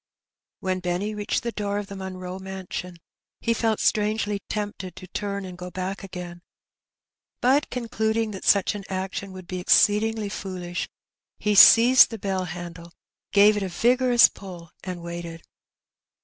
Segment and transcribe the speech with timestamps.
[0.61, 2.97] When Benny reached the door of the Monroe mansion^
[3.39, 6.41] he felt strongly tempted to tarn and go back again;
[7.39, 10.87] bat concluding that sach an action would be exceedingly foolish^
[11.37, 12.91] he seized the bell handle,
[13.31, 15.43] gave it a vigorous pull; and waited.